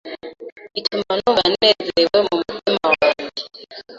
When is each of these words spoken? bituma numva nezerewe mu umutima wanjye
bituma 0.73 1.11
numva 1.17 1.43
nezerewe 1.59 2.17
mu 2.27 2.33
umutima 2.45 2.85
wanjye 3.01 3.43